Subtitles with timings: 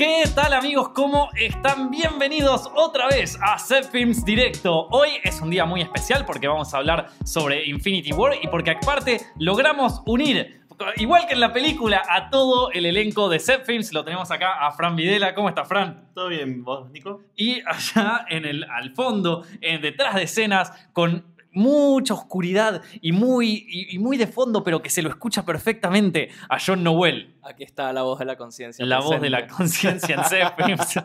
[0.00, 0.88] ¿Qué tal amigos?
[0.94, 1.90] ¿Cómo están?
[1.90, 4.88] Bienvenidos otra vez a Set Films Directo.
[4.88, 8.70] Hoy es un día muy especial porque vamos a hablar sobre Infinity War y porque
[8.70, 10.62] aparte logramos unir,
[10.96, 13.92] igual que en la película, a todo el elenco de Set Films.
[13.92, 15.34] Lo tenemos acá a Fran Videla.
[15.34, 16.08] ¿Cómo está Fran?
[16.14, 17.20] ¿Todo bien, vos, Nico?
[17.36, 23.66] Y allá en el, al fondo, en detrás de escenas, con mucha oscuridad y muy,
[23.68, 27.34] y, y muy de fondo, pero que se lo escucha perfectamente a John Noel.
[27.42, 28.84] Aquí está la voz de la conciencia.
[28.84, 31.00] La voz de la conciencia en Zeppelins.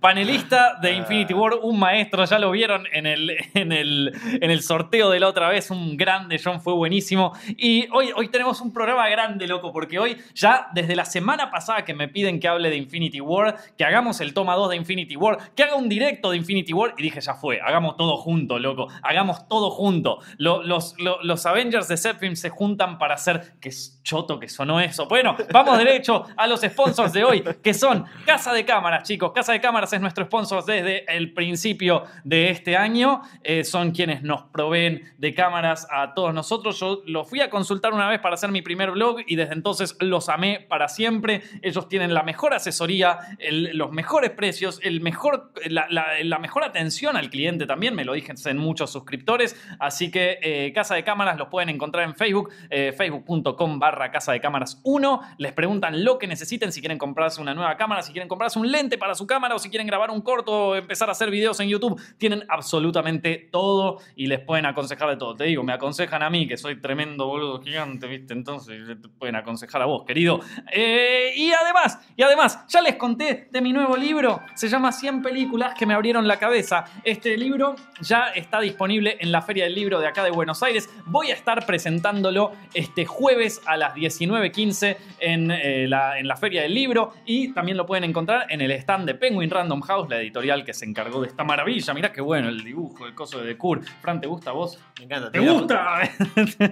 [0.00, 4.62] Panelista de Infinity War, un maestro, ya lo vieron en el, en, el, en el
[4.62, 7.32] sorteo de la otra vez, un grande, John fue buenísimo.
[7.48, 11.84] Y hoy, hoy tenemos un programa grande, loco, porque hoy ya desde la semana pasada
[11.84, 15.16] que me piden que hable de Infinity War, que hagamos el toma 2 de Infinity
[15.16, 18.58] War, que haga un directo de Infinity War, y dije, ya fue, hagamos todo junto,
[18.58, 20.18] loco, hagamos todo junto.
[20.38, 23.70] Lo- los, lo- los Avengers de Zeppelin se juntan para hacer, que
[24.02, 25.06] choto que sonó eso.
[25.06, 29.32] Bueno, vamos derecho a los sponsors de hoy, que son Casa de Cámaras, chicos.
[29.32, 33.22] Casa de Cámaras es nuestro sponsor desde el principio de este año.
[33.44, 36.78] Eh, son quienes nos proveen de cámaras a todos nosotros.
[36.80, 39.96] Yo lo fui a consultar una vez para hacer mi primer blog y desde entonces
[40.00, 41.42] los amé para siempre.
[41.62, 43.18] Ellos tienen la mejor asesoría,
[43.50, 47.94] los mejores precios, el mejor, la, la- la mejor atención al cliente también.
[47.94, 49.41] Me lo dicen muchos suscriptores.
[49.78, 54.32] Así que eh, Casa de Cámaras los pueden encontrar en Facebook, eh, facebook.com barra Casa
[54.32, 55.20] de Cámaras 1.
[55.38, 58.70] Les preguntan lo que necesiten, si quieren comprarse una nueva cámara, si quieren comprarse un
[58.70, 61.58] lente para su cámara o si quieren grabar un corto o empezar a hacer videos
[61.60, 62.00] en YouTube.
[62.18, 65.34] Tienen absolutamente todo y les pueden aconsejar de todo.
[65.36, 68.32] Te digo, me aconsejan a mí, que soy tremendo boludo gigante, ¿viste?
[68.32, 70.40] Entonces te pueden aconsejar a vos, querido.
[70.72, 74.40] Eh, y además, y además, ya les conté de mi nuevo libro.
[74.54, 76.84] Se llama 100 películas que me abrieron la cabeza.
[77.04, 80.88] Este libro ya está disponible en la Feria del Libro de acá de Buenos Aires.
[81.06, 86.62] Voy a estar presentándolo este jueves a las 19.15 en, eh, la, en la Feria
[86.62, 90.20] del Libro y también lo pueden encontrar en el stand de Penguin Random House, la
[90.20, 91.94] editorial que se encargó de esta maravilla.
[91.94, 93.82] Mirá qué bueno el dibujo, el coso de Decur.
[94.00, 94.78] Fran, ¿te gusta a vos?
[94.98, 95.30] Me encanta.
[95.30, 96.00] ¿Te gusta?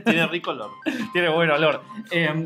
[0.05, 0.71] Tiene rico olor.
[1.13, 1.83] Tiene buen olor.
[2.11, 2.45] Eh,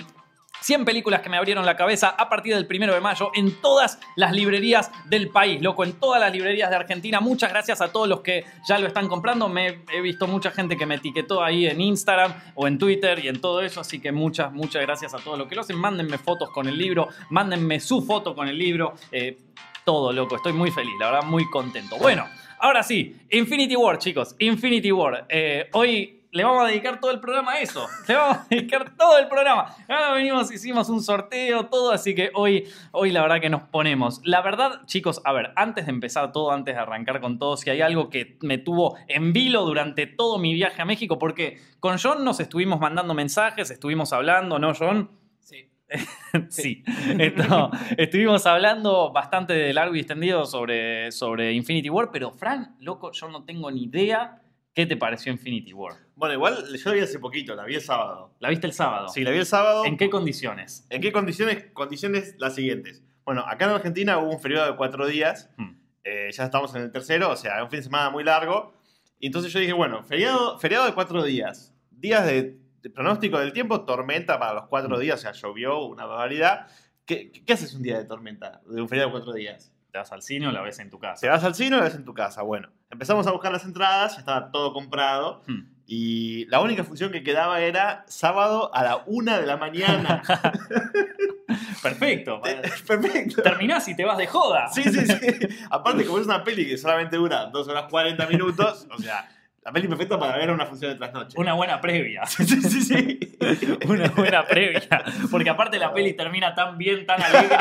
[0.64, 3.98] 100 películas que me abrieron la cabeza a partir del primero de mayo en todas
[4.16, 7.20] las librerías del país, loco, en todas las librerías de Argentina.
[7.20, 9.46] Muchas gracias a todos los que ya lo están comprando.
[9.50, 13.28] Me he visto mucha gente que me etiquetó ahí en Instagram o en Twitter y
[13.28, 15.76] en todo eso, así que muchas, muchas gracias a todos los que lo hacen.
[15.76, 18.94] Mándenme fotos con el libro, mándenme su foto con el libro.
[19.12, 19.36] eh,
[19.84, 21.98] todo, loco, estoy muy feliz, la verdad, muy contento.
[21.98, 22.26] Bueno,
[22.60, 25.26] ahora sí, Infinity War, chicos, Infinity War.
[25.28, 27.86] Eh, hoy le vamos a dedicar todo el programa a eso.
[28.08, 29.72] Le vamos a dedicar todo el programa.
[29.88, 34.20] Ahora venimos, hicimos un sorteo, todo, así que hoy, hoy la verdad que nos ponemos.
[34.24, 37.70] La verdad, chicos, a ver, antes de empezar todo, antes de arrancar con todo, si
[37.70, 41.98] hay algo que me tuvo en vilo durante todo mi viaje a México, porque con
[42.02, 45.10] John nos estuvimos mandando mensajes, estuvimos hablando, ¿no, John?
[45.38, 45.70] Sí.
[46.48, 46.82] sí.
[47.16, 53.12] Esto, estuvimos hablando bastante de largo y extendido sobre, sobre Infinity War, pero Fran, loco,
[53.12, 54.40] yo no tengo ni idea
[54.74, 55.94] qué te pareció Infinity War.
[56.16, 58.34] Bueno, igual yo la vi hace poquito, la vi el sábado.
[58.40, 59.08] ¿La viste el sábado?
[59.08, 59.84] Sí, la vi el sábado.
[59.84, 60.86] ¿En qué condiciones?
[60.90, 61.66] ¿En qué condiciones?
[61.72, 63.02] Condiciones las siguientes.
[63.24, 65.50] Bueno, acá en Argentina hubo un feriado de cuatro días.
[65.56, 65.76] Hmm.
[66.02, 68.74] Eh, ya estamos en el tercero, o sea, un fin de semana muy largo.
[69.18, 71.72] Y entonces yo dije, bueno, feriado, feriado de cuatro días.
[71.90, 76.04] Días de, de pronóstico del tiempo, tormenta para los cuatro días, o sea, llovió, una
[76.04, 76.66] barbaridad.
[77.06, 78.60] ¿Qué, qué haces un día de tormenta?
[78.66, 79.73] De un feriado de cuatro días.
[79.94, 81.30] ¿Te vas al cine o la ves en tu Te casa?
[81.30, 82.42] vas al cine o la ves en tu casa.
[82.42, 85.44] Bueno, empezamos a buscar las entradas, ya estaba todo comprado.
[85.46, 85.68] Hmm.
[85.86, 90.20] Y la única función que quedaba era sábado a la una de la mañana.
[91.80, 92.42] Perfecto.
[92.88, 93.40] Perfecto.
[93.40, 94.66] Terminás y te vas de joda.
[94.66, 95.48] Sí, sí, sí.
[95.70, 99.28] Aparte, como es una peli que solamente dura 2 horas 40 minutos, o sea,
[99.64, 101.38] la peli perfecta para ver una función de trasnoche.
[101.40, 102.22] Una buena previa.
[102.26, 103.18] Sí, sí, sí.
[103.88, 104.82] Una buena previa.
[105.30, 107.56] Porque aparte la peli termina tan bien, tan alegre,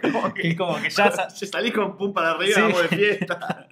[0.00, 2.60] que, Como que como que ya sa- ya salís con pum para arriba, Sí.
[2.60, 3.66] vamos de fiesta.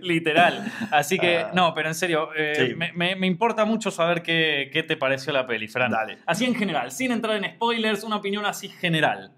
[0.00, 0.72] Literal.
[0.90, 1.50] Así que, Ah.
[1.54, 2.74] no, pero en serio, eh, Sí.
[2.74, 5.90] me, me- me importa mucho saber qué, qué te pareció la peli, Fran.
[5.90, 6.18] Dale.
[6.26, 9.32] Así en general, sin entrar en spoilers, una opinión así general.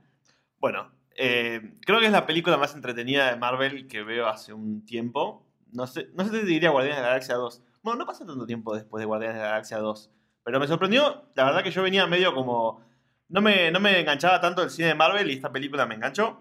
[0.58, 4.84] Bueno, eh, creo que es la película más entretenida de Marvel que veo hace un
[4.84, 5.46] tiempo.
[5.72, 7.62] No sé, no sé si te diría Guardianes de la Galaxia 2.
[7.88, 10.10] Bueno, no pasa tanto tiempo después de Guardianes de la Galaxia 2.
[10.44, 12.84] Pero me sorprendió, la verdad que yo venía medio como...
[13.30, 16.38] No me, no me enganchaba tanto el cine de Marvel y esta película me enganchó.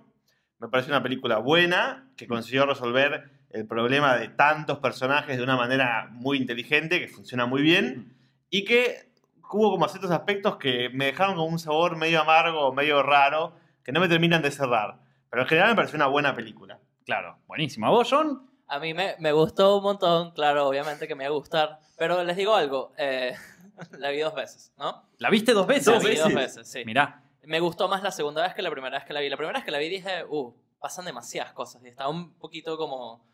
[0.60, 5.56] Me pareció una película buena, que consiguió resolver el problema de tantos personajes de una
[5.56, 8.14] manera muy inteligente, que funciona muy bien,
[8.50, 9.14] y que
[9.50, 13.54] hubo como ciertos aspectos que me dejaron con un sabor medio amargo, medio raro,
[13.86, 15.00] que no me terminan de cerrar.
[15.30, 16.82] Pero en general me pareció una buena película.
[17.06, 17.90] Claro, buenísima.
[17.90, 18.50] ¿Vos, John?
[18.68, 21.80] A mí me, me gustó un montón, claro, obviamente que me va a gustar.
[21.98, 23.36] Pero les digo algo, eh,
[23.98, 25.04] la vi dos veces, ¿no?
[25.18, 25.88] ¿La viste dos veces?
[25.88, 26.24] La Dos vi veces.
[26.26, 26.84] dos veces, sí.
[26.86, 27.24] Mirá.
[27.44, 29.30] Me gustó más la segunda vez que la primera vez que la vi.
[29.30, 32.78] La primera vez que la vi dije, uh, pasan demasiadas cosas y está un poquito
[32.78, 33.26] como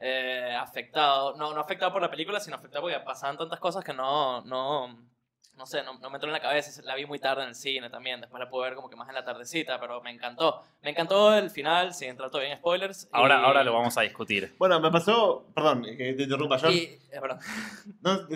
[0.00, 3.92] eh, afectado, no, no afectado por la película, sino afectado porque pasaban tantas cosas que
[3.92, 4.98] no, no,
[5.60, 7.54] no sé, no, no me entró en la cabeza, la vi muy tarde en el
[7.54, 10.62] cine también, después la pude ver como que más en la tardecita, pero me encantó.
[10.82, 13.08] Me encantó el final, sin entrar todavía en spoilers.
[13.12, 14.54] Ahora, y- ahora lo vamos a discutir.
[14.58, 15.46] Bueno, me pasó.
[15.54, 16.70] Perdón, que te interrumpa yo.
[16.70, 16.78] Y,
[17.12, 17.38] eh, perdón.
[18.00, 18.26] No,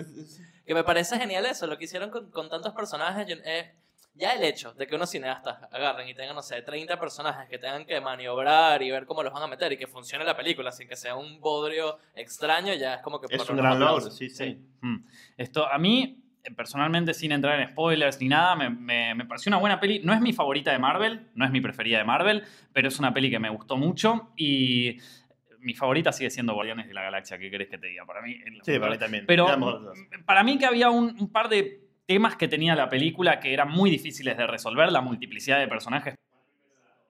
[0.65, 3.27] Que me parece genial eso, lo que hicieron con, con tantos personajes.
[3.27, 3.73] yo- eh,
[4.17, 7.57] ya el hecho de que unos cineastas agarren y tengan, no sé, 30 personajes que
[7.57, 10.71] tengan que maniobrar y ver cómo los van a meter y que funcione la película
[10.71, 13.27] sin que sea un bodrio extraño, ya es como que...
[13.29, 14.57] es por un gran logro, sí, sí.
[14.79, 15.05] Mm.
[15.35, 16.23] Esto, a mí,
[16.55, 20.01] personalmente, sin entrar en spoilers ni nada, me, me- me pareció una buena peli.
[20.03, 22.43] No es mi favorita de Marvel, no es mi preferida de Marvel,
[22.73, 24.97] pero es una peli que me gustó mucho y
[25.59, 27.37] mi favorita sigue siendo Guardianes de la Galaxia.
[27.39, 28.05] ¿Qué querés que te diga?
[28.05, 29.25] Para mí, Sí, para mí también.
[29.25, 29.45] Pero
[30.25, 33.69] para mí que había un, un par de temas que tenía la película que eran
[33.71, 36.13] muy difíciles de resolver, la multiplicidad de personajes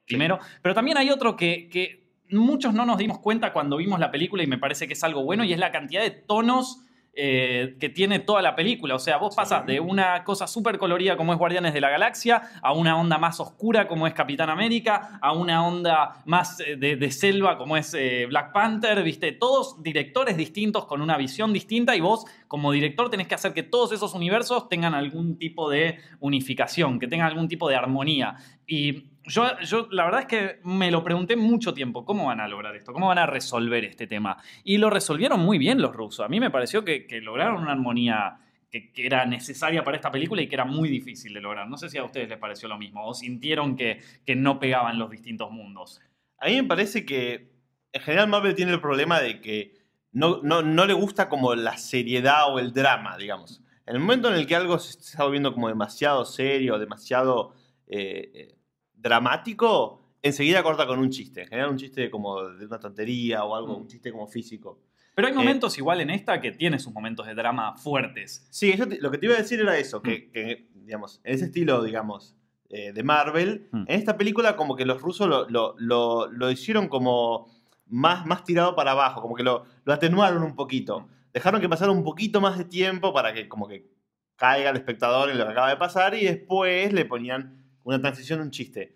[0.07, 4.11] primero, pero también hay otro que, que muchos no nos dimos cuenta cuando vimos la
[4.11, 6.84] película y me parece que es algo bueno y es la cantidad de tonos
[7.17, 8.95] eh, que tiene toda la película.
[8.95, 9.37] O sea, vos Sí.
[9.37, 13.17] pasas de una cosa súper colorida como es Guardianes de la Galaxia a una onda
[13.17, 17.77] más oscura como es Capitán América, a una onda más eh, de, de selva como
[17.77, 22.71] es eh, Black Panther, viste, todos directores distintos con una visión distinta y vos como
[22.71, 27.27] director tenés que hacer que todos esos universos tengan algún tipo de unificación, que tengan
[27.27, 28.35] algún tipo de armonía.
[28.67, 32.47] Y yo, yo la verdad es que me lo pregunté mucho tiempo, ¿cómo van a
[32.47, 32.93] lograr esto?
[32.93, 34.37] ¿Cómo van a resolver este tema?
[34.63, 36.25] Y lo resolvieron muy bien los rusos.
[36.25, 38.37] A mí me pareció que, que lograron una armonía
[38.71, 41.67] que, que era necesaria para esta película y que era muy difícil de lograr.
[41.67, 44.99] No sé si a ustedes les pareció lo mismo o sintieron que, que no pegaban
[44.99, 46.01] los distintos mundos.
[46.39, 47.51] A mí me parece que
[47.93, 49.77] en general Marvel tiene el problema de que
[50.11, 53.61] no, no, no le gusta como la seriedad o el drama, digamos.
[53.85, 57.53] En el momento en el que algo se está volviendo como demasiado serio, demasiado
[57.87, 58.54] eh, eh,
[59.09, 61.43] dramático, enseguida corta con un chiste.
[61.43, 63.81] En general un chiste como de una tontería o algo, Mm.
[63.81, 64.79] un chiste como físico.
[65.13, 68.47] Pero hay Eh, momentos igual en esta que tiene sus momentos de drama fuertes.
[68.49, 71.45] Sí, te- lo que te iba a decir era eso, que, que, digamos, en ese
[71.45, 72.35] estilo, digamos,
[72.69, 73.83] eh, de Marvel, Mm.
[73.87, 77.47] en esta película como que los rusos lo, lo- lo- lo hicieron como
[77.87, 81.07] más, más tirado para abajo, como que lo, lo atenuaron un poquito.
[81.33, 83.85] Dejaron que pasara un poquito más de tiempo para que como que
[84.35, 88.41] caiga el espectador en lo que acaba de pasar y después le ponían una transición,
[88.41, 88.94] un chiste.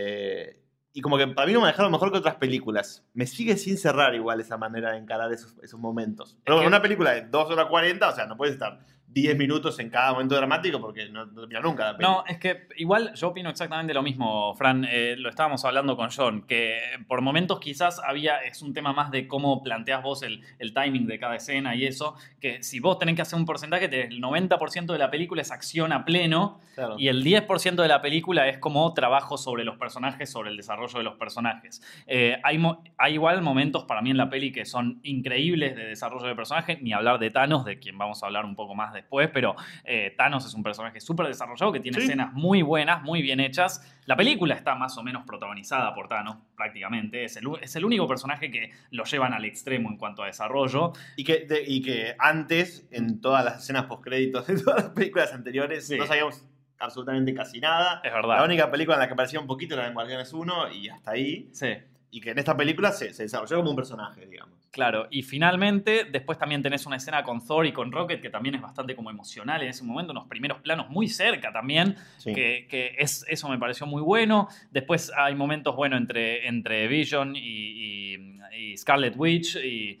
[0.00, 0.60] Eh,
[0.92, 3.04] y como que para mí lo manejaron mejor que otras películas.
[3.14, 6.38] Me sigue sin cerrar igual esa manera de encarar esos, esos momentos.
[6.44, 8.78] Pero que- una película de 2 horas 40, o sea, no puedes estar
[9.10, 11.98] 10 minutos en cada momento dramático porque no, no termina nunca la.
[11.98, 14.86] No, es que igual yo opino exactamente lo mismo, Fran.
[14.88, 19.10] Eh, lo estábamos hablando con John, que por momentos quizás había, es un tema más
[19.10, 22.98] de cómo planteas vos el, el timing de cada escena y eso, que si vos
[22.98, 26.94] tenés que hacer un porcentaje, el 90% de la película es acción a pleno Claro.
[26.96, 30.98] y el 10% de la película es como trabajo sobre los personajes, sobre el desarrollo
[30.98, 31.82] de los personajes.
[32.06, 32.62] Eh, hay,
[32.96, 36.78] hay igual momentos para mí en la peli que son increíbles de desarrollo de personaje,
[36.80, 40.14] ni hablar de Thanos, de quien vamos a hablar un poco más después, pero eh,
[40.16, 42.04] Thanos es un personaje súper desarrollado que tiene Sí.
[42.04, 43.80] escenas muy buenas, muy bien hechas.
[44.06, 47.24] La película está más o menos protagonizada por Thanos, prácticamente.
[47.24, 50.92] Es el, es el único personaje que lo llevan al extremo en cuanto a desarrollo.
[51.16, 55.32] Y que, de- y que antes, en todas las escenas postcréditos de todas las películas
[55.32, 55.96] anteriores, Sí.
[55.98, 56.44] no sabíamos
[56.78, 58.00] absolutamente casi nada.
[58.04, 58.44] Es La verdad.
[58.44, 61.48] única película en la que aparecía un poquito era en Guardianes 1 y hasta ahí.
[61.52, 61.68] Sí.
[62.10, 64.57] Y que en esta película se, se desarrolló como un personaje, digamos.
[64.70, 68.54] Claro, y finalmente, después también tenés una escena con Thor y con Rocket que también
[68.54, 72.34] es bastante como emocional en ese momento, unos primeros planos muy cerca también, Sí.
[72.34, 74.46] que, que es, eso me pareció muy bueno.
[74.70, 79.98] Después hay momentos, bueno, entre, entre Vision y, y- y Scarlet Witch y,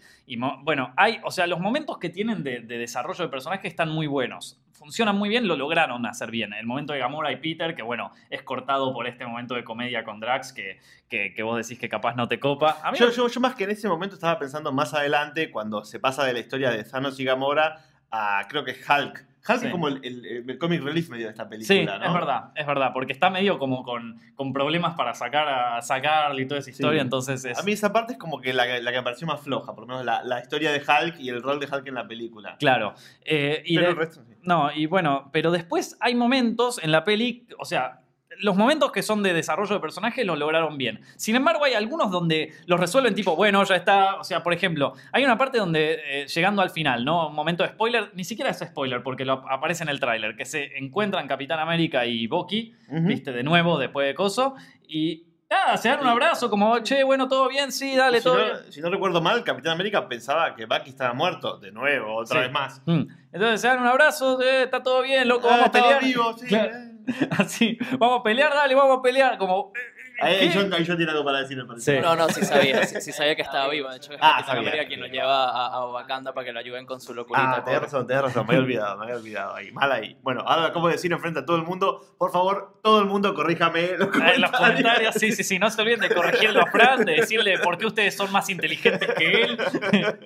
[0.62, 4.06] bueno, hay, o sea, los momentos que tienen de, de desarrollo de personaje están muy
[4.06, 4.60] buenos.
[4.78, 6.52] Funcionan muy bien, lo lograron hacer bien.
[6.52, 10.04] El momento de Gamora y Peter, que bueno, es cortado por este momento de comedia
[10.04, 12.78] con Drax, que, que, que vos decís que capaz no te copa.
[12.82, 15.84] A mí Yo, yo, yo más que en ese momento estaba pensando más adelante cuando
[15.84, 19.26] se pasa de la historia de Thanos y Gamora a creo que Hulk.
[19.48, 19.66] Hulk Sí.
[19.66, 21.94] es como el, el, el comic relief medio de esta película, Sí, ¿no?
[22.06, 26.42] es verdad, es verdad, porque está medio como con, con problemas para sacar a sacarle
[26.42, 27.04] y toda esa historia, Sí.
[27.04, 27.58] entonces es...
[27.58, 29.82] A mí esa parte es como que la, la que me pareció más floja, por
[29.82, 32.56] lo menos la, la historia de Hulk y el rol de Hulk en la película.
[32.58, 32.94] Claro.
[33.24, 34.34] Eh, y Pero de- el resto, sí.
[34.42, 38.00] No, y bueno, pero después hay momentos en la peli, o sea,
[38.40, 41.00] los momentos que son de desarrollo de personaje los lograron bien.
[41.16, 44.94] Sin embargo, hay algunos donde los resuelven tipo, bueno, ya está, o sea, por ejemplo,
[45.12, 47.28] hay una parte donde eh, llegando al final, ¿no?
[47.28, 50.44] Un momento de spoiler, ni siquiera es spoiler porque lo aparece en el tráiler, que
[50.44, 54.54] se encuentran Capitán América y Bucky, viste, de nuevo después de Coso,
[54.86, 58.38] y nada, se dan un abrazo como, che, bueno, todo bien, sí, dale, si, todo
[58.38, 58.56] no, bien.
[58.72, 61.58] si no recuerdo mal, Capitán América pensaba que Bucky estaba muerto.
[61.58, 62.42] De nuevo, otra Sí.
[62.44, 62.82] vez más.
[62.86, 63.02] Mm.
[63.32, 66.04] Entonces se dan un abrazo, eh, está todo bien, loco, Ah, vamos a estaba pelear.
[66.04, 66.46] vivo, sí.
[66.46, 66.70] Claro.
[66.76, 66.87] eh.
[67.38, 69.38] Así, vamos a pelear, dale, vamos a pelear.
[69.38, 69.72] Como,
[70.20, 71.96] Ahí, yo, ahí yo tiene algo para decir, me parece.
[71.96, 72.00] Sí.
[72.02, 73.88] No, no, sí sabía, sí, sí sabía que estaba vivo.
[73.90, 74.62] De hecho, es Ah, sabía.
[74.62, 77.56] América quien lo lleva a, a Wakanda para que lo ayuden con su locurita.
[77.58, 80.16] Ah, tenés razón, tenés razón, me había olvidado, me había olvidado ahí, mal ahí.
[80.22, 83.06] Bueno, ahora lo acabo de decir enfrente a todo el mundo, por favor, todo el
[83.06, 84.34] mundo corríjame los comentarios.
[84.36, 85.58] En los comentarios, sí, sí, sí.
[85.58, 89.08] No se olviden de corregirlo a Fran, de decirle por qué ustedes son más inteligentes
[89.14, 89.58] que él.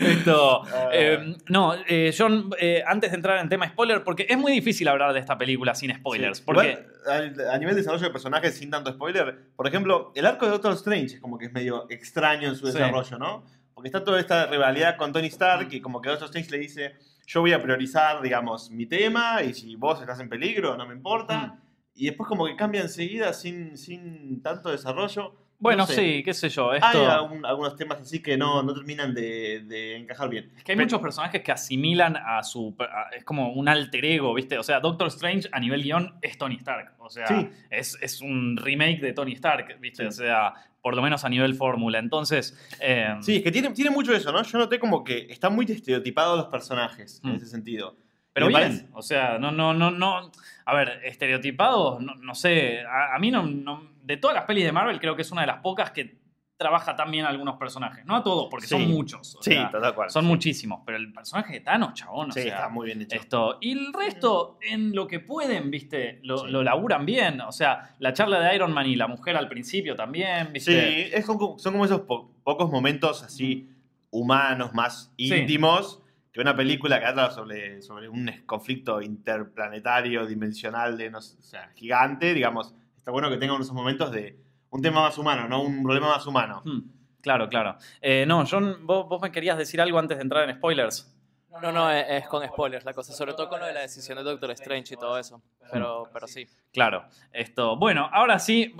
[0.00, 0.62] Esto.
[0.92, 4.88] eh, no, eh, John, eh, antes de entrar en tema spoiler, porque es muy difícil
[4.88, 6.38] hablar de esta película sin spoilers.
[6.38, 6.44] Sí.
[6.46, 6.86] Porque.
[7.04, 7.14] A,
[7.54, 10.72] a nivel de desarrollo de personajes, sin tanto spoiler, por ejemplo, el arco de Doctor
[10.74, 12.72] Strange es como que es medio extraño en su Sí.
[12.72, 13.44] desarrollo, ¿no?
[13.74, 16.94] Porque está toda esta rivalidad con Tony Stark y como que Doctor Strange le dice,
[17.26, 20.94] yo voy a priorizar, digamos, mi tema y si vos estás en peligro, no me
[20.94, 21.38] importa.
[21.46, 21.60] Mm.
[21.94, 25.34] Y después como que cambia enseguida sin, sin tanto desarrollo.
[25.62, 25.94] Bueno, No sé.
[25.94, 26.72] sí, qué sé yo.
[26.72, 30.50] Hay Esto, algún- algunos temas así que no, no terminan de, de encajar bien.
[30.56, 32.74] es que hay muchos personajes que asimilan a su.
[32.80, 34.58] a- es como un alter ego, ¿viste?
[34.58, 36.94] O sea, Doctor Strange a nivel guion es Tony Stark.
[36.98, 37.48] O sea, Sí.
[37.70, 40.02] es, es un remake de Tony Stark, ¿viste?
[40.02, 40.08] Sí.
[40.08, 42.00] O sea, por lo menos a nivel fórmula.
[42.00, 42.58] Entonces.
[42.80, 44.42] eh, Sí, es que tiene, tiene mucho eso, ¿no?
[44.42, 47.34] Yo noté como que están muy estereotipados los personajes en Mm.
[47.36, 47.96] ese sentido.
[48.32, 50.30] Pero bien, parece- o sea, no, no, no, no.
[50.64, 52.80] A ver, estereotipados, no, no sé.
[52.82, 55.42] A, a mí no, no- De todas las pelis de Marvel, creo que es una
[55.42, 56.20] de las pocas que
[56.56, 58.04] trabaja tan bien algunos personajes.
[58.04, 58.86] No a todos, porque son Sí.
[58.86, 59.36] muchos.
[59.36, 60.10] o Sí, sea, total cual.
[60.10, 60.28] son sí.
[60.28, 60.80] muchísimos.
[60.84, 63.16] Pero el personaje de Thanos, chabón, o Sí, sea, está muy bien hecho.
[63.16, 63.58] Esto.
[63.60, 66.18] Y el resto, en lo que pueden, ¿viste?
[66.24, 66.50] Lo, Sí.
[66.50, 67.40] lo laburan bien.
[67.42, 71.16] O sea, la charla de Iron Man y la mujer al principio también, Sí, ¿viste?
[71.16, 73.68] es como- son como esos po- pocos momentos así
[74.10, 75.32] humanos, más Sí.
[75.34, 76.01] íntimos,
[76.32, 82.32] que una película que habla sobre, sobre un conflicto interplanetario, dimensional, de, no sé, gigante,
[82.34, 82.74] digamos.
[82.96, 84.38] Está bueno que tengan esos momentos de
[84.70, 85.62] un tema más humano, ¿no?
[85.62, 86.62] Un problema más humano.
[86.64, 86.80] Hmm,
[87.22, 87.76] Claro, claro.
[88.00, 91.11] Eh, no, John, vos, vos me querías decir algo antes de entrar en spoilers.
[91.60, 94.16] No, no, es, es con spoilers la cosa, sobre todo con lo de la decisión
[94.16, 95.42] de Doctor Strange y todo eso.
[95.70, 96.46] Pero, pero sí.
[96.72, 97.76] Claro, esto.
[97.76, 98.74] Bueno, ahora sí,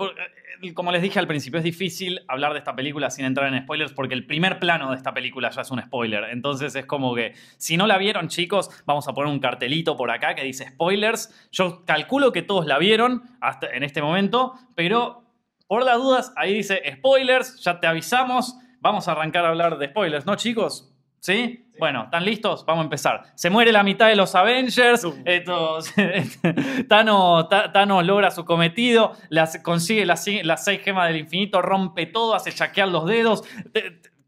[0.63, 3.61] eh, como les dije al principio, es difícil hablar de esta película sin entrar en
[3.63, 6.25] spoilers porque el primer plano de esta película ya es un spoiler.
[6.25, 10.09] Entonces es como que, si no la vieron, chicos, vamos a poner un cartelito por
[10.09, 11.49] acá que dice spoilers.
[11.51, 15.23] Yo calculo que todos la vieron hasta en este momento, pero
[15.67, 18.55] por las dudas, ahí dice spoilers, ya te avisamos.
[18.79, 20.92] Vamos a arrancar a hablar de spoilers, ¿no, chicos?
[21.23, 21.65] ¿Sí?
[21.79, 22.65] Bueno, ¿están listos?
[22.65, 23.23] Vamos a empezar.
[23.35, 25.07] Se muere la mitad de los Avengers.
[25.25, 25.93] Estos,
[26.89, 29.13] Thanos, logra su cometido.
[29.29, 31.61] las- consigue las, las seis gemas del infinito.
[31.61, 32.35] Rompe todo.
[32.35, 33.43] Hace chaquear los dedos.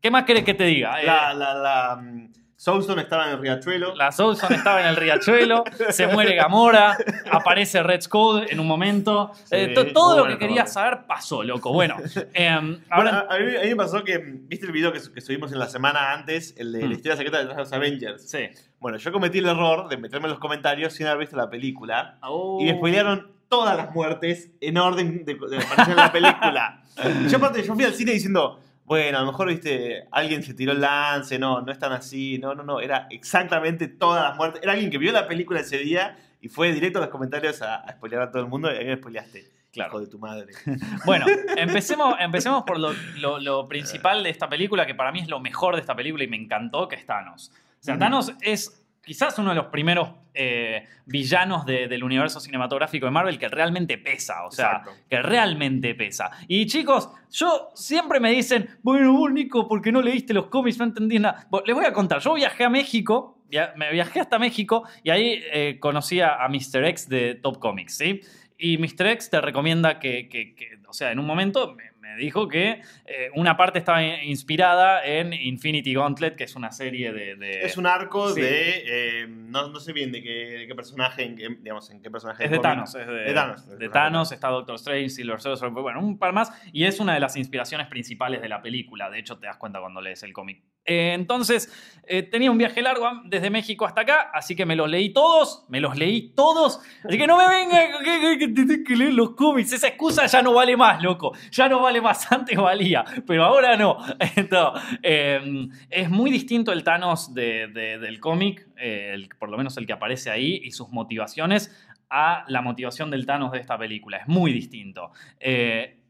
[0.02, 1.02] ¿Qué más querés que te diga?
[1.02, 3.94] Eh, La, la, la, mm, Soulstone estaba en el riachuelo.
[3.96, 5.64] la Soulson estaba en el riachuelo.
[5.90, 6.98] se muere Gamora.
[7.30, 9.32] Aparece Red Skull en un momento.
[9.52, 10.84] Eh, Sí, todo lo que querías todo.
[10.84, 11.74] saber pasó, loco.
[11.74, 11.98] Bueno,
[12.34, 13.28] em, Bueno, ahora.
[13.30, 15.52] a, a mí, a mí me pasó que, ¿viste el video que, su- que subimos
[15.52, 16.56] en la semana antes?
[16.58, 16.88] El de Mm.
[16.90, 18.30] la historia secreta de los Avengers.
[18.30, 18.48] Sí.
[18.80, 22.18] Bueno, yo cometí el error de meterme en los comentarios sin haber visto la película.
[22.22, 22.58] Oh.
[22.62, 26.82] Y me spoilearon todas las muertes en orden de, de aparecer en la película.
[27.30, 30.72] yo aparte, yo fui al cine diciendo, bueno, a lo mejor, viste, alguien se tiró
[30.72, 34.62] el lance, no, no es tan así, no, no, no, era exactamente todas las muertes.
[34.64, 37.76] Era alguien que vio la película ese día y fue directo a los comentarios a,
[37.78, 39.52] a spoilear a todo el mundo y a mí me spoileaste.
[39.74, 39.90] Claro.
[39.92, 40.54] Hijo de tu madre.
[41.06, 41.26] Bueno,
[41.58, 45.40] empecemos, empecemos por lo, lo- lo principal de esta película, que para mí es lo
[45.40, 47.52] mejor de esta película y me encantó, que es Thanos.
[47.82, 47.98] O sea.
[47.98, 53.40] Thanos es quizás uno de los primeros eh, villanos de- del universo cinematográfico de Marvel
[53.40, 54.92] que realmente pesa, o sea, Exacto.
[55.10, 56.30] que realmente pesa.
[56.50, 60.84] Y chicos, yo siempre me dicen, bueno, vos Nico, porque no leíste los cómics, no
[60.86, 61.48] entendí nada.
[61.50, 63.40] Bueno, les voy a contar, yo viajé a México,
[63.78, 66.84] me viajé hasta México y ahí eh, conocí a, Mr.
[66.86, 68.20] X de Top Comics, ¿sí?
[68.58, 69.08] Y Mr.
[69.08, 72.82] X te recomienda que, que- que- o sea, en un momento me, me dijo que
[73.06, 77.36] eh, una parte estaba inspirada en Infinity Gauntlet, que es una serie de...
[77.36, 78.42] de- Es un arco Sí.
[78.42, 78.84] de.
[79.22, 80.30] eh, no, no sé bien de qué,
[80.60, 82.46] de qué personaje, en qué, digamos, en qué personaje.
[82.46, 82.60] Es de.
[82.60, 86.18] Thanos, es de, De Thanos, de de Thanos, está Doctor Strange, Silver Surfer, bueno, un
[86.18, 86.52] par más.
[86.74, 89.10] Y es una de las inspiraciones principales de la película.
[89.10, 90.64] De hecho, te das cuenta cuando lees el cómic.
[90.86, 91.72] Eh, entonces,
[92.08, 95.66] eh, tenía un viaje largo desde México hasta acá, así que me los leí todos,
[95.70, 96.80] me los leí todos.
[97.04, 99.74] Así que no me venga que, que- que leer los cómics.
[99.74, 101.32] Esa excusa ya no vale más, loco.
[101.52, 102.32] Ya no vale más.
[102.32, 103.98] Antes valía, pero ahora no.
[104.36, 109.76] Entonces, eh, es muy distinto el Thanos de- de- del cómic, eh, por lo menos
[109.78, 111.76] el que aparece ahí, y sus motivaciones
[112.12, 114.18] a la motivación del Thanos de esta película.
[114.18, 115.10] Es muy distinto.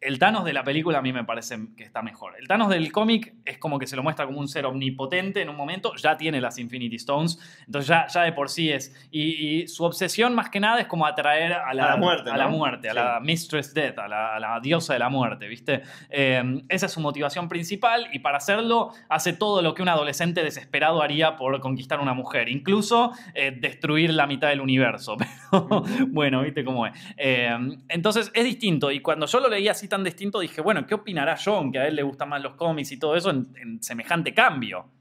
[0.06, 2.34] El Thanos de la película a mí me parece que está mejor.
[2.40, 5.50] El Thanos del cómic es como que se lo muestra como un ser omnipotente en
[5.50, 8.94] un momento, ya tiene las Infinity Stones, entonces ya, ya de por sí es.
[9.12, 12.30] Y, y su obsesión más que nada es como atraer a la, A la muerte,
[12.30, 12.52] a la, ¿no?
[12.52, 12.98] muerte, a Sí.
[12.98, 15.82] la Mistress Death, a la, a la diosa de la muerte, ¿viste?
[16.10, 20.44] Eh, esa es su motivación principal y para hacerlo hace todo lo que un adolescente
[20.44, 25.18] desesperado haría por conquistar una mujer, incluso eh, destruir la mitad del universo.
[25.52, 26.94] Pero bueno, viste cómo es.
[27.18, 27.50] Eh,
[27.90, 31.38] entonces es distinto y cuando yo lo leí así tan distinto, dije, bueno, ¿qué opinará
[31.44, 31.72] John?
[31.72, 34.92] Que a él le gustan más los cómics y todo eso en, en semejante cambio.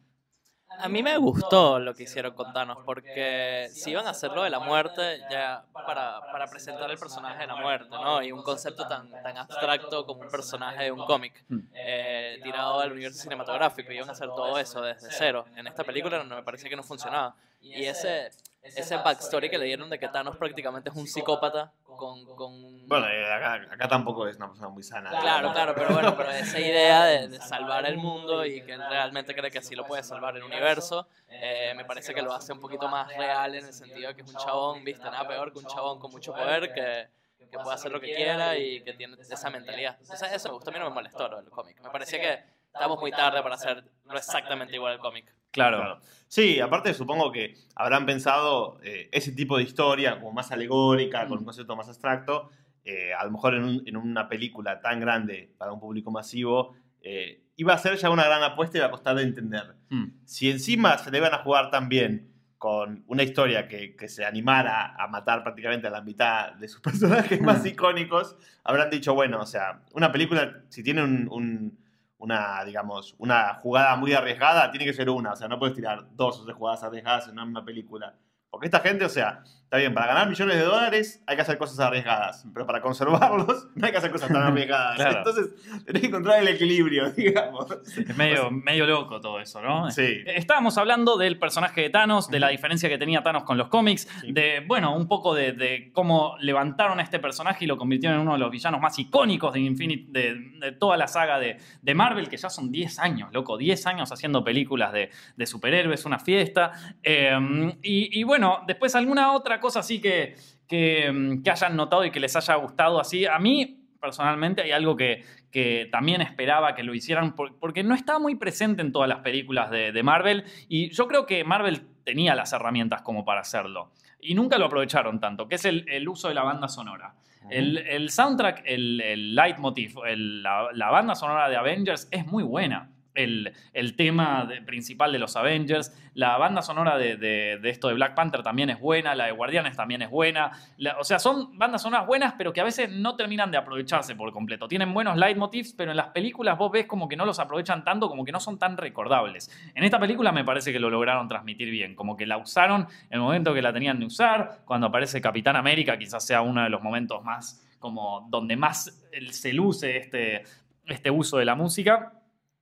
[0.79, 4.51] A mí me gustó lo que hicieron con Thanos, porque si iban a hacerlo de
[4.51, 8.23] la muerte, ya para, para presentar el personaje de la muerte, ¿no?
[8.23, 11.61] Y un concepto tan, tan abstracto como un personaje de un cómic, Hmm.
[11.75, 15.45] eh, tirado al universo cinematográfico, iban a hacer todo eso desde cero.
[15.57, 17.35] En esta película no me parecía que no funcionaba.
[17.61, 18.31] Y ese,
[18.63, 22.25] ese backstory que le dieron de que Thanos prácticamente es un psicópata con...
[22.37, 22.87] con...
[22.87, 25.11] Bueno, eh, acá, acá tampoco es una persona muy sana.
[25.11, 28.83] Claro, claro, pero bueno, pero esa idea de, de salvar el mundo y que él
[28.89, 32.53] realmente cree que así lo puede salvar el universo, eh, me parece que lo hace
[32.53, 35.53] un poquito más real en el sentido de que es un chabón, viste, nada peor
[35.53, 37.09] que un chabón con mucho poder que,
[37.51, 39.97] que puede hacer lo que quiera y que tiene esa mentalidad.
[40.01, 41.81] Entonces eso me gustó, a mí no me molestó del cómic.
[41.83, 43.83] Me parecía que estamos muy tarde para hacerlo
[44.15, 45.33] exactamente igual al cómic.
[45.51, 45.79] Claro.
[45.79, 46.01] Claro.
[46.27, 51.39] Sí, aparte supongo que habrán pensado eh, ese tipo de historia como más alegórica, con
[51.39, 52.51] un concepto más abstracto,
[52.85, 56.75] eh, a lo mejor en, un- en una película tan grande para un público masivo,
[57.01, 59.77] eh, iba a ser ya una gran apuesta y iba a costar de entender.
[59.91, 60.07] Mm.
[60.25, 64.97] Si encima se le iban a jugar también con una historia que, que se animara
[64.97, 69.47] a matar prácticamente a la mitad de sus personajes más icónicos, habrán dicho, bueno, o
[69.47, 71.84] sea, una película, si tiene un- un-
[72.25, 76.07] una, digamos, una jugada muy arriesgada, tiene que ser una, o sea, no puedes tirar
[76.13, 78.15] dos o tres jugadas arriesgadas en una misma película.
[78.51, 79.43] Porque esta gente, o sea,
[79.75, 83.67] está bien, para ganar millones de dólares hay que hacer cosas arriesgadas, pero para conservarlos
[83.75, 84.95] no hay que hacer cosas tan arriesgadas.
[84.97, 85.19] Claro.
[85.19, 85.51] Entonces,
[85.85, 87.67] tenés que encontrar el equilibrio, digamos.
[87.85, 89.91] Es medio, medio loco todo eso, ¿no?
[89.91, 90.23] Sí.
[90.27, 94.09] Estábamos hablando del personaje de Thanos, de la diferencia que tenía Thanos con los cómics,
[94.21, 94.31] Sí.
[94.33, 98.23] de, bueno, un poco de, de cómo levantaron a este personaje y lo convirtieron en
[98.23, 101.95] uno de los villanos más icónicos de, Infinite, de, de toda la saga de, de
[101.95, 106.21] Marvel, que ya son 10 años, loco, 10 años haciendo películas de, de superhéroes, una
[106.21, 106.71] fiesta.
[107.03, 107.37] Eh,
[107.83, 110.37] y, y bueno, después alguna otra cosa así que,
[110.69, 113.27] que, que hayan notado y que les haya gustado así.
[113.27, 117.95] A mí, personalmente, hay algo que, que también esperaba que lo hicieran por- porque no
[117.95, 121.83] está muy presente en todas las películas de, de Marvel y yo creo que Marvel
[122.05, 126.07] tenía las herramientas como para hacerlo y nunca lo aprovecharon tanto, que es el, el
[126.09, 127.15] uso de la banda sonora.
[127.51, 132.91] El, el soundtrack, el, el leitmotiv, la, la banda sonora de Avengers es muy buena.
[133.15, 133.55] El,
[133.97, 138.81] tema principal de los Avengers, la banda sonora de, esto de Black Panther también es
[138.81, 140.51] buena, la de Guardianes también es buena.
[140.99, 144.33] O sea, son bandas sonoras buenas, pero que a veces no terminan de aprovecharse por
[144.33, 144.67] completo.
[144.69, 148.09] Tienen buenos leitmotivs, pero en las películas vos ves como que no los aprovechan tanto,
[148.09, 149.51] como que no son tan recordables.
[149.75, 153.15] En esta película me parece que lo lograron transmitir bien, como que la usaron en
[153.15, 156.69] el momento que la tenían de usar, cuando aparece Capitán América, quizás sea uno de
[156.69, 160.45] los momentos más, como donde más se luce este,
[160.87, 162.13] este uso de la música.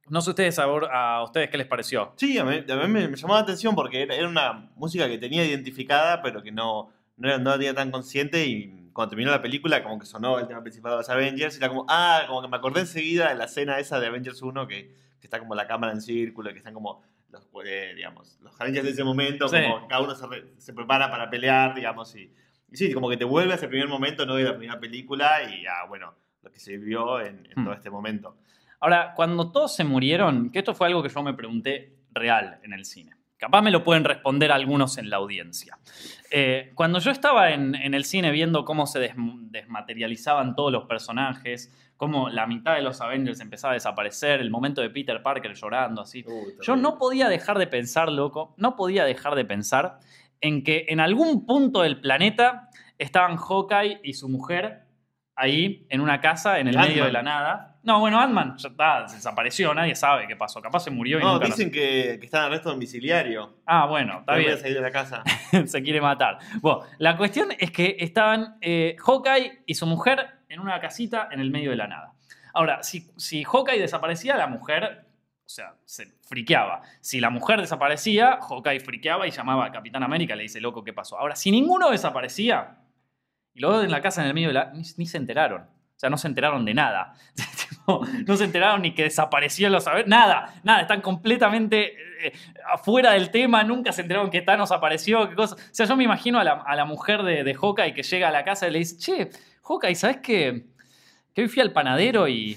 [0.08, 2.12] No sé ustedes a, a ustedes qué les pareció.
[2.16, 5.08] Sí, a mí, a mí me, me llamó la atención porque era, era una música
[5.08, 8.44] que tenía identificada, pero que no, no, era, no tenía tan consciente.
[8.46, 11.54] Y cuando terminó la película, como que sonó el tema principal de los Avengers.
[11.54, 14.42] Y era como, ah, como que me acordé enseguida de la escena esa de Avengers
[14.42, 14.88] 1, que,
[15.20, 18.60] que está como la cámara en círculo, y que están como los, eh, digamos, los
[18.60, 19.56] Avengers de ese momento, Sí.
[19.62, 22.14] como cada uno se, re- se prepara para pelear, digamos.
[22.16, 22.30] Y,
[22.70, 25.42] y sí, como que te vuelve a ese primer momento, no de la primera película,
[25.44, 26.12] y ah, bueno,
[26.42, 27.64] lo que se en, en Hmm.
[27.64, 28.36] todo este momento.
[28.82, 32.72] Ahora, cuando todos se murieron, que esto fue algo que yo me pregunté real en
[32.74, 33.12] el cine.
[33.38, 35.78] Capaz me lo pueden responder algunos en la audiencia.
[36.30, 39.14] Eh, cuando yo estaba en, en el cine viendo cómo se des-
[39.76, 44.80] desmaterializaban todos los personajes, cómo la mitad de los Avengers empezaba a desaparecer, el momento
[44.80, 46.24] de Peter Parker llorando así,
[46.62, 49.98] yo no podía dejar de pensar, loco, no podía dejar de pensar
[50.40, 52.68] en que en algún punto del planeta
[52.98, 54.81] estaban Hawkeye y su mujer
[55.42, 57.76] ahí en una casa en el medio de la nada.
[57.82, 60.62] No, bueno, Ant-Man ya está, desapareció, nadie sabe qué pasó.
[60.62, 63.58] Capaz se murió y No, nunca dicen que, que está en arresto domiciliario.
[63.66, 64.50] Ah, bueno, está bien.
[64.50, 65.24] voy a salir de la casa.
[65.66, 66.38] se quiere matar.
[66.60, 71.40] Bueno, la cuestión es que estaban eh, Hawkeye y su mujer en una casita en
[71.40, 72.12] el medio de la nada.
[72.54, 75.06] Ahora, si, si Hawkeye desaparecía, la mujer,
[75.44, 76.82] o sea, se friqueaba.
[77.00, 80.84] Si la mujer desaparecía, Hawkeye friqueaba y llamaba a Capitán América y le dice, loco,
[80.84, 81.18] ¿qué pasó?
[81.18, 82.76] Ahora, si ninguno desaparecía,
[83.54, 84.72] y luego en la casa en el medio de la...
[84.72, 85.62] ni, se enteraron.
[85.62, 87.14] O sea, no se enteraron de nada.
[87.84, 90.08] No se enteraron ni que desaparecieron los Avengers.
[90.08, 90.82] Nada, nada.
[90.82, 92.32] Están completamente eh,
[92.72, 93.64] afuera del tema.
[93.64, 95.28] Nunca se enteraron que Thanos apareció.
[95.28, 95.56] Qué cosa.
[95.56, 98.28] O sea, yo me imagino a la, a la mujer de, de Hawkeye que llega
[98.28, 99.30] a la casa y le dice, che,
[99.64, 100.66] Hawkeye, ¿sabes qué?
[101.34, 102.56] Que hoy fui al panadero y,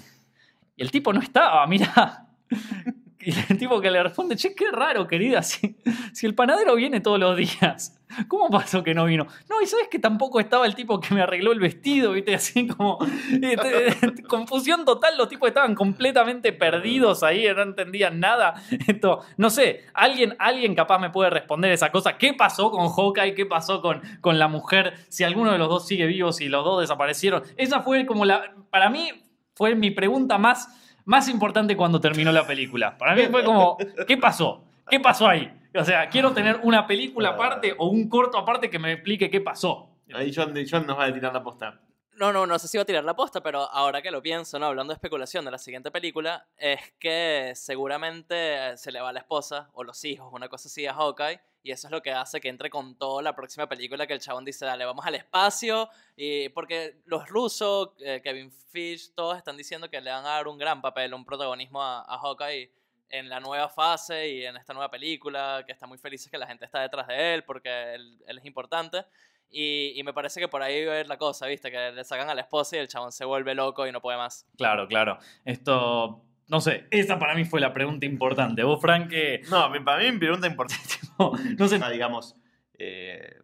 [0.76, 2.28] y el tipo no estaba, mira.
[3.26, 5.76] Y el tipo que le responde, che, qué raro, querida, si,
[6.14, 8.00] si el panadero viene todos los días.
[8.28, 9.28] ¿Cómo pasó que no vino?
[9.50, 12.68] No, y sabes que tampoco estaba el tipo que me arregló el vestido, viste, así
[12.68, 13.00] como
[13.32, 18.56] este, confusión total, los tipos estaban completamente perdidos ahí, no entendían nada.
[18.88, 22.18] Esto, no sé, alguien, alguien capaz me puede responder esa cosa.
[22.18, 23.36] ¿Qué pasó con Hawkeye?
[23.36, 24.94] ¿Qué pasó con, con la mujer?
[25.10, 27.44] Si alguno de los dos sigue vivo, si los dos desaparecieron.
[27.58, 29.10] Esa fue como la, para mí,
[29.56, 30.70] fue mi pregunta más,
[31.06, 32.98] más importante cuando terminó la película.
[32.98, 34.64] Para mí fue como, ¿qué pasó?
[34.90, 35.52] ¿Qué pasó ahí?
[35.78, 39.42] O sea, quiero tener una película aparte o un corto aparte que me explique qué
[39.42, 39.90] pasó.
[40.14, 41.82] Ahí John, John nos va a tirar la posta.
[42.14, 44.58] No, no, no sé si va a tirar la posta, pero ahora que lo pienso,
[44.58, 44.68] ¿no?
[44.68, 49.20] Hablando de especulación de la siguiente película, es que seguramente se le va a la
[49.20, 52.40] esposa o los hijos, una cosa así a Hawkeye, y eso es lo que hace
[52.40, 55.90] que entre con toda la próxima película que el chabón dice, dale, vamos al espacio,
[56.16, 60.48] y porque los rusos, eh, Kevin Fish, todos están diciendo que le van a dar
[60.48, 62.72] un gran papel, un protagonismo a, a Hawkeye
[63.10, 66.48] en la nueva fase y en esta nueva película, que está muy feliz que la
[66.48, 69.06] gente está detrás de él porque él, él es importante.
[69.50, 71.72] Y, y, me parece que por ahí va a ir la cosa, ¿viste?
[71.72, 74.18] Que le sacan a la esposa y el chabón se vuelve loco y no puede
[74.18, 74.48] más.
[74.58, 75.20] Claro, claro.
[75.46, 78.64] Esto, no sé, esa para mí fue la pregunta importante.
[78.64, 79.42] Vos, Frank, que...
[79.50, 80.96] No, para mí mi pregunta importante,
[81.58, 82.36] no sé, digamos,
[82.78, 83.38] eh,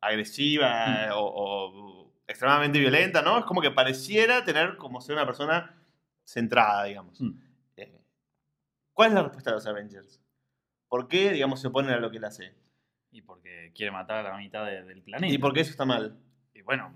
[0.00, 3.38] agresiva o, o, extremadamente violenta, ¿no?
[3.38, 5.76] Es como que pareciera tener como ser una persona
[6.24, 7.20] centrada, digamos.
[7.20, 7.43] Mm.
[8.94, 10.20] ¿Cuál es la respuesta de los Avengers?
[10.88, 12.54] ¿Por qué, digamos, se oponen a lo que él hace?
[13.10, 15.32] Y porque quiere matar a la mitad de, del planeta.
[15.32, 16.16] ¿Y por qué eso está mal?
[16.54, 16.92] Y bueno,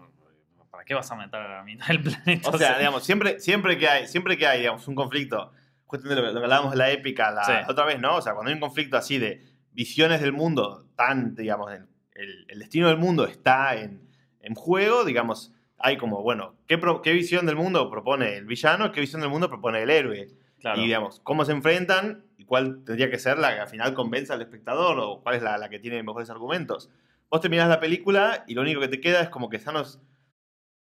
[0.71, 2.49] ¿para qué vas a matar a la mitad del planeta?
[2.51, 5.53] O sea, digamos, siempre, siempre, que hay, siempre que hay, digamos, un conflicto,
[5.87, 7.53] justamente lo que, lo que hablábamos de la épica la, Sí.
[7.69, 8.17] otra vez, ¿no?
[8.17, 12.47] O sea, cuando hay un conflicto así de visiones del mundo, tan, digamos, el, el-
[12.49, 14.09] el destino del mundo está en,
[14.41, 18.91] en juego, digamos, hay como, bueno, ¿qué, pro- ¿qué visión del mundo propone el villano?
[18.93, 20.29] ¿Qué visión del mundo propone el héroe?
[20.61, 20.81] Claro.
[20.81, 24.35] Y digamos, cómo se enfrentan y cuál tendría que ser la que al final convenza
[24.35, 26.91] al espectador o cuál es la, la que tiene mejores argumentos.
[27.31, 30.01] Vos terminás la película y lo único que te queda es como que Thanos.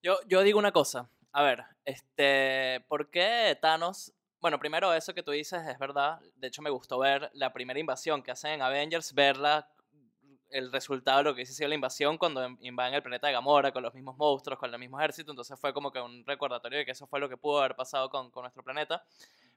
[0.03, 1.11] Yo, yo digo una cosa.
[1.33, 4.13] A ver, este, ¿por qué Thanos?
[4.41, 6.21] Bueno, primero eso que tú dices es verdad.
[6.37, 9.69] De hecho, me gustó ver la primera invasión que hacen en Avengers, verla,
[10.51, 13.35] el resultado de lo que hizo sido la invasión cuando in- invaden el planeta de
[13.35, 15.33] Gamora con los mismos monstruos, con el mismo ejército.
[15.33, 18.09] Entonces fue como que un recordatorio de que eso fue lo que pudo haber pasado
[18.09, 19.05] con, con nuestro planeta.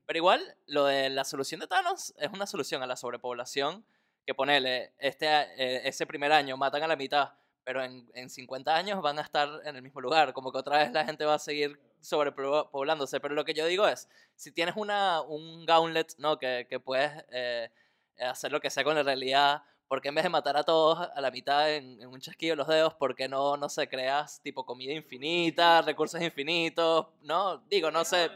[0.06, 3.86] Pero igual, lo de la solución de Thanos es una solución a la sobrepoblación
[4.26, 7.32] que ponele, este, eh, ese primer año matan a la mitad,
[7.64, 10.80] pero en, en 50 años van a estar en el mismo lugar, como que otra
[10.80, 13.20] vez la gente va a seguir sobrepoblándose.
[13.20, 16.38] Pero lo que yo digo es, si tienes una, un gauntlet, ¿no?
[16.38, 17.70] Que, que puedes eh,
[18.20, 21.10] hacer lo que sea con la realidad, ¿por qué en vez de matar a todos
[21.14, 23.88] a la mitad en, en un chasquido de los dedos, por qué no, no sé,
[23.88, 27.08] creas tipo comida infinita, recursos infinitos?
[27.22, 28.30] No, digo, no sé.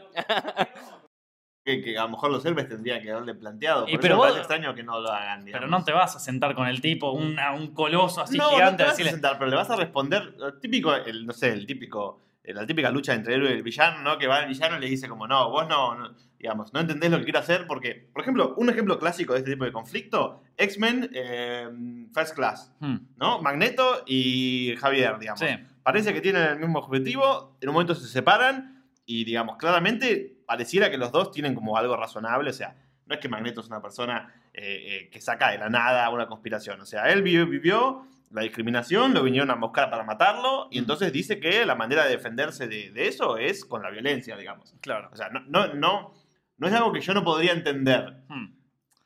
[1.66, 3.86] Que, que a lo mejor los héroes tendrían que haberle planteado.
[3.88, 5.40] Y pero vos- parece extraño que no lo hagan.
[5.44, 5.80] Pero digamos.
[5.80, 8.76] no te vas a sentar con el tipo, una- un coloso así no, no gigante,
[8.76, 9.10] te a vas a decirle.
[9.10, 10.36] sentar, pero le vas a responder.
[10.60, 12.20] Típico, el, no sé, el típico.
[12.44, 14.16] eh, La típica lucha entre el héroe y el villano, ¿no?
[14.16, 17.10] Que va el villano y le dice como, no, vos no, no, digamos, no entendés
[17.10, 20.44] lo que quiero hacer porque, por ejemplo, un ejemplo clásico de este tipo de conflicto,
[20.56, 21.68] X-Men eh,
[22.14, 23.42] First Class, Hmm, ¿no?
[23.42, 25.40] Magneto y Javier, digamos.
[25.40, 25.46] sí,
[25.82, 28.75] Parece que tienen el mismo objetivo, en un momento se separan
[29.06, 33.20] y, digamos, claramente pareciera que los dos tienen como algo razonable, o sea, no es
[33.20, 34.62] que Magneto es una persona eh,
[35.04, 39.14] eh, que saca de la nada una conspiración, o sea, él vivió, vivió la discriminación,
[39.14, 42.90] lo vinieron a buscar para matarlo y entonces dice que la manera de defenderse de,
[42.90, 44.74] de eso es con la violencia, digamos.
[44.80, 45.08] claro.
[45.12, 46.12] O sea, no, no, no,
[46.58, 48.24] no es algo que yo no podría entender.
[48.28, 48.56] Hmm.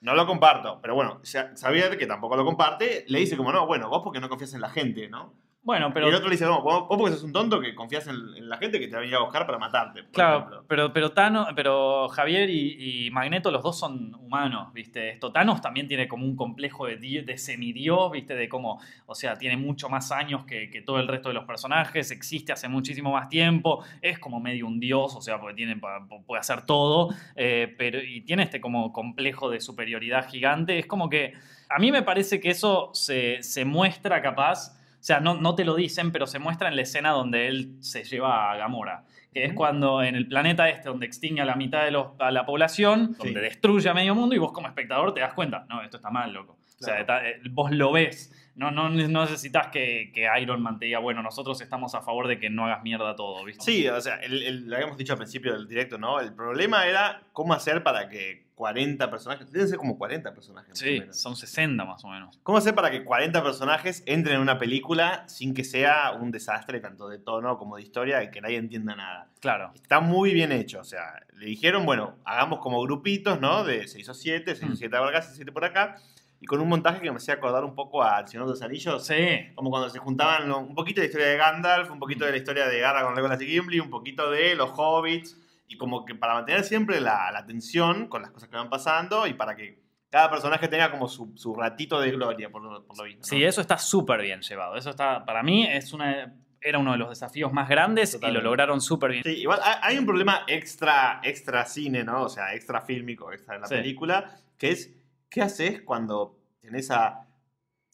[0.00, 3.90] No lo comparto, pero bueno, Xavier, que tampoco lo comparte, le dice como, no, bueno,
[3.90, 5.34] vos porque no confías en la gente, ¿no?
[5.62, 7.75] Bueno, pero y el otro le dice, no, vos, vos porque sos un tonto que
[7.75, 10.05] confías en, en la gente que te va a venir a buscar para matarte.
[10.05, 10.64] por Claro, ejemplo.
[10.66, 15.11] pero, pero, Thanos, pero Javier y, y Magneto, los dos son humanos, ¿viste?
[15.11, 18.35] Esto, Thanos también tiene como un complejo de, de semidios, ¿viste?
[18.35, 21.44] De cómo, o sea, tiene mucho más años que, que todo el resto de los
[21.44, 25.79] personajes, existe hace muchísimo más tiempo, es como medio un dios, o sea, porque tiene,
[26.27, 30.79] puede hacer todo, eh, pero, y tiene este como complejo de superioridad gigante.
[30.79, 31.35] Es como que
[31.68, 34.79] a mí me parece que eso se, se muestra capaz.
[35.00, 37.76] O sea, no, no te lo dicen, pero se muestra en la escena donde él
[37.80, 39.04] se lleva a Gamora.
[39.32, 42.30] Que es cuando en el planeta este, donde extingue a la mitad de los- a
[42.30, 43.26] la población, Sí.
[43.26, 46.10] donde destruye a medio mundo y vos como espectador te das cuenta, no, esto está
[46.10, 46.58] mal, loco.
[46.80, 48.34] O sea, está- eh, vos lo ves.
[48.56, 52.26] No, no, no necesitas que, que Iron Man te diga, bueno, nosotros estamos a favor
[52.28, 53.64] de que no hagas mierda todo, ¿viste?
[53.64, 56.20] Sí, o sea, el- el- lo habíamos dicho al principio del directo, ¿no?
[56.20, 60.79] El problema era cómo hacer para que 40 personajes, deben ser como 40 personajes.
[60.79, 62.38] Sí, son 60 más o menos.
[62.42, 66.79] ¿Cómo hacer para que 40 personajes entren en una película sin que sea un desastre
[66.79, 69.29] tanto de tono como de historia y que nadie entienda nada?
[69.40, 69.73] Claro.
[69.75, 71.05] Está muy bien hecho, o sea,
[71.37, 73.64] le dijeron, bueno, hagamos como grupitos, ¿no?
[73.64, 74.77] De 6 o 7, 6 o Mm.
[74.77, 75.96] 7 por acá, 6 o 7 por acá,
[76.38, 79.07] y con un montaje que me hacía acordar un poco al Señor de los Anillos.
[79.07, 79.51] Sí.
[79.55, 82.37] Como cuando se juntaban un poquito de la historia de Gandalf, un poquito de la
[82.37, 85.38] historia de Aragorn, Legolas y Gimli, un poquito de los hobbits,
[85.70, 89.26] y como que para mantener siempre la, la tensión con las cosas que van pasando
[89.26, 89.80] y para que
[90.11, 93.20] cada personaje tenga como su, su ratito de gloria, por lo, por lo visto.
[93.20, 93.24] ¿no?
[93.24, 94.76] Sí, eso está súper bien llevado.
[94.76, 96.35] Eso está, para mí, es una.
[96.61, 99.22] era uno de los desafíos más grandes y lo lograron súper bien.
[99.22, 102.22] Sí, igual hay- hay un problema extra, extra cine, ¿no?
[102.24, 103.76] O sea, extra fílmico, extra en la Sí.
[103.76, 104.92] película, que es,
[105.30, 107.26] ¿qué haces cuando tenés a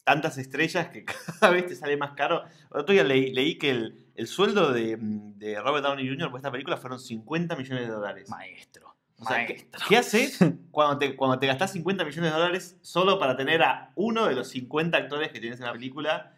[0.03, 1.05] tantas estrellas que
[1.39, 2.43] cada vez te sale más caro?
[2.73, 6.31] El otro día leí, leí que el, el sueldo de, de Robert Downey Jr.
[6.31, 8.29] por esta película fueron 50 millones de dólares.
[8.29, 8.95] Maestro.
[9.19, 9.81] O sea, ¿qué, maestro.
[9.87, 10.39] qué haces
[10.71, 14.33] cuando te, cuando te gastás 50 millones de dólares solo para tener a uno de
[14.33, 16.33] los 50 actores que tienes en la película?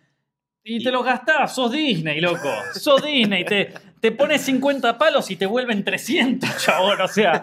[0.61, 2.49] Y te los gastás, sos Disney, loco.
[2.73, 7.01] Sos Disney, te, te pones 50 palos y te vuelven 300, chabón.
[7.01, 7.41] O sea,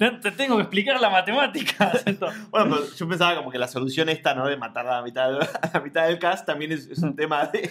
[0.00, 1.92] no te tengo que explicar la matemática.
[2.50, 4.46] Bueno, pero yo pensaba como que la solución esta, ¿no?
[4.46, 7.46] De matar a la mitad, a la mitad del cast también es, es un tema
[7.46, 7.70] de,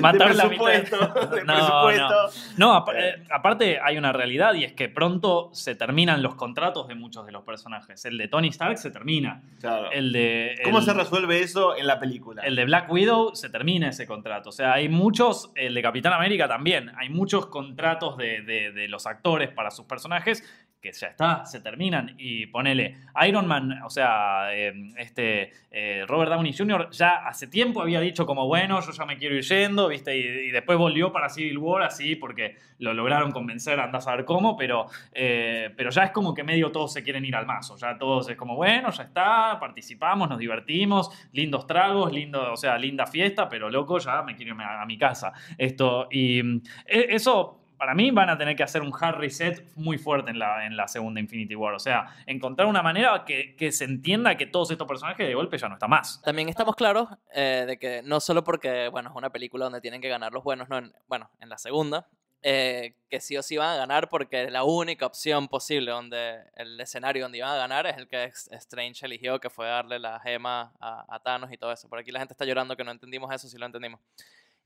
[0.00, 0.64] Matar de la mitad.
[0.64, 0.96] presupuesto.
[1.36, 2.54] De No, presupuesto.
[2.56, 6.88] No, apa- eh, aparte hay una realidad y es que pronto se terminan los contratos
[6.88, 8.04] de muchos de los personajes.
[8.04, 9.42] El de Tony Stark se termina.
[9.60, 9.90] Claro.
[9.92, 10.54] El de.
[10.64, 12.42] ¿Cómo se resuelve eso en la película?
[12.42, 14.48] El de Black Widow se termina ese contrato.
[14.48, 19.50] O sea, hay muchos, el de Capitán América también, hay muchos contratos de, los actores
[19.50, 20.44] para sus personajes
[20.80, 22.14] que ya está, se terminan.
[22.18, 26.88] Y ponele, Iron Man, o sea, eh, este eh, Robert Downey Jr.
[26.90, 30.16] ya hace tiempo había dicho como, bueno, yo ya me quiero ir yendo, ¿viste?
[30.16, 34.56] Y, después volvió para Civil War así porque lo lograron convencer, andás a ver cómo,
[34.56, 37.76] pero, eh, pero ya es como que medio todos se quieren ir al mazo.
[37.76, 42.78] Ya todos es como, bueno, ya está, participamos, nos divertimos, lindos tragos, lindo, o sea,
[42.78, 45.32] linda fiesta, pero loco, ya me quiero a, a mi casa.
[45.58, 49.66] Esto, y mm, e- eso para mí van a tener que hacer un hard reset
[49.74, 51.72] muy fuerte en la, en la segunda Infinity War.
[51.74, 55.56] O sea, encontrar una manera que, que se entienda que todos estos personajes de golpe
[55.58, 56.20] ya no están más.
[56.22, 60.00] También estamos claros eh, de que no solo porque, bueno, es una película donde tienen
[60.02, 62.06] que ganar los buenos, no en- bueno, en la segunda,
[62.42, 66.78] eh, que sí o sí van a ganar porque la única opción posible donde el
[66.80, 70.72] escenario donde iban a ganar es el que Strange eligió, que fue darle la gema
[70.80, 71.88] a, a Thanos y todo eso.
[71.88, 74.00] Por aquí la gente está llorando que no entendimos eso, sí lo entendimos.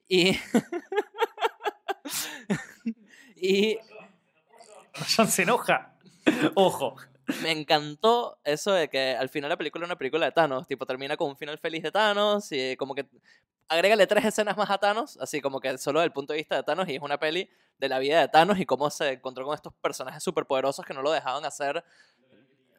[0.09, 0.37] Y...
[3.45, 3.79] y
[5.17, 5.93] John se enoja.
[6.55, 6.97] Ojo.
[7.43, 10.87] me encantó eso de que al final la película es una película de Thanos, tipo
[10.87, 13.07] termina con un final feliz de Thanos y como que
[13.69, 16.63] agrégale tres escenas más a Thanos, así como que solo del punto de vista de
[16.63, 19.55] Thanos y es una peli de la vida de Thanos y cómo se encontró con
[19.55, 21.85] estos personajes superpoderosos que no lo dejaban hacer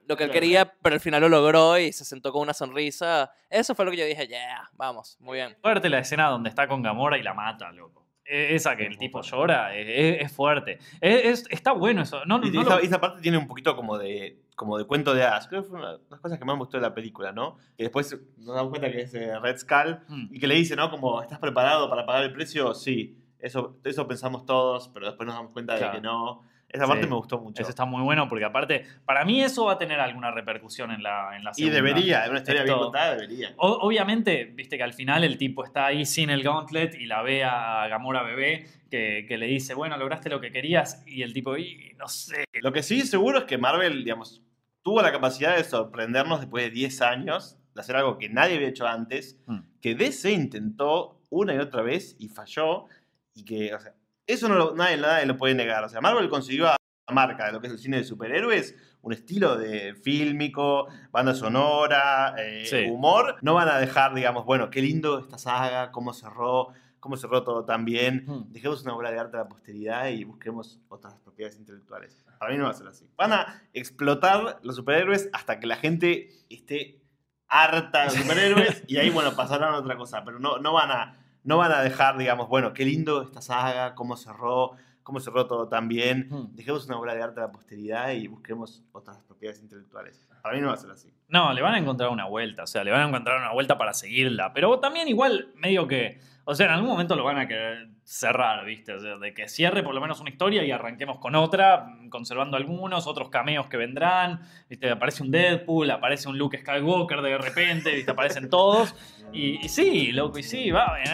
[0.08, 3.32] lo que él quería, pero al final lo logró y se sentó con una sonrisa.
[3.50, 5.58] Eso fue lo que yo dije, yeah, vamos, muy bien.
[5.62, 8.05] Fuerte la escena donde está con Gamora y la mata, loco.
[8.26, 9.82] E- Esa que el tipo llora, e-
[10.18, 10.80] e- es, fuerte.
[11.00, 12.26] Es, es- está bueno eso.
[12.26, 15.14] No, Y no esa, lo- esa parte tiene un poquito como de, como de cuento
[15.14, 15.48] de hadas.
[15.48, 17.58] Creo que fue una de las cosas que más me gustó de la película, ¿no?
[17.78, 20.28] Que después nos damos cuenta que es eh, Red Skull Mm.
[20.34, 20.90] y que le dice, ¿no?
[20.90, 22.74] Como, ¿estás preparado para pagar el precio?
[22.74, 23.18] Sí.
[23.40, 25.94] Eso, eso pensamos todos, pero después nos damos cuenta de Claro.
[25.94, 26.44] que no.
[26.76, 27.10] Esa parte Sí.
[27.10, 27.62] me gustó mucho.
[27.62, 31.02] Eso está muy bueno porque aparte, para mí eso va a tener alguna repercusión en
[31.04, 31.76] la, en la y segunda.
[31.76, 33.54] debería, en una historia bien contada, debería.
[33.58, 37.22] O- obviamente, viste que al final el tipo está ahí sin el gauntlet y la
[37.22, 41.34] ve a Gamora bebé que, que le dice, bueno, lograste lo que querías y el
[41.34, 42.46] tipo, y no sé.
[42.62, 44.42] Lo que sí seguro es que Marvel, digamos,
[44.84, 48.68] tuvo la capacidad de sorprendernos después de 10 años, de hacer algo que nadie había
[48.70, 49.60] hecho antes, Mm.
[49.82, 52.86] que DC intentó una y otra vez y falló,
[53.34, 53.94] y que, o sea,
[54.28, 55.84] eso no lo- nadie, nadie lo puede negar.
[55.84, 56.76] O sea, Marvel consiguió a
[57.08, 61.36] la marca de lo que es el cine de superhéroes, un estilo de fílmico, banda
[61.36, 62.90] sonora, eh, Sí.
[62.90, 63.36] humor.
[63.42, 67.66] No van a dejar, digamos, bueno, qué lindo esta saga, cómo cerró, cómo cerró todo
[67.66, 68.24] tan bien.
[68.26, 68.52] Mm.
[68.52, 72.26] Dejemos una obra de arte a la posteridad y busquemos otras propiedades intelectuales.
[72.40, 73.08] Para mí no va a ser así.
[73.16, 77.00] Van a explotar los superhéroes hasta que la gente esté
[77.48, 80.26] harta de los superhéroes y ahí, bueno, pasarán a otra cosa.
[80.26, 83.96] Pero no, no, van a, no van a dejar, digamos, bueno, qué lindo esta saga,
[83.96, 84.72] cómo cerró,
[85.04, 86.28] cómo cerró todo tan bien.
[86.30, 86.56] Mm.
[86.56, 90.28] Dejemos una obra de arte a la posteridad y busquemos otras propiedades intelectuales.
[90.42, 91.14] Para mí no va a ser así.
[91.28, 93.78] No, le van a encontrar una vuelta, o sea, le van a encontrar una vuelta
[93.78, 94.54] para seguirla.
[94.54, 98.64] Pero también igual, medio que, o sea, en algún momento lo van a querer cerrar,
[98.66, 98.94] ¿viste?
[99.00, 103.08] De que cierre por lo menos una historia y arranquemos con otra, mm, conservando algunos,
[103.08, 104.92] otros cameos que vendrán, ¿viste?
[104.92, 108.12] Aparece un Deadpool, aparece un Luke Skywalker de repente, ¿viste?
[108.12, 108.96] Aparecen todos.
[109.34, 111.10] Y, y sí, loco, y sí, va, en,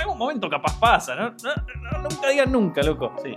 [0.00, 1.14] algún momento capaz pasa.
[1.14, 3.14] No- no- nunca digan nunca, loco.
[3.22, 3.36] Sí.